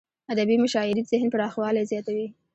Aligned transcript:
ادبي 0.31 0.55
مشاعريد 0.63 1.05
ذهن 1.13 1.27
پراخوالی 1.33 1.85
زیاتوي. 1.91 2.27